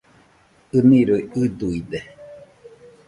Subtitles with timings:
[0.81, 1.99] ɨniroi ɨduide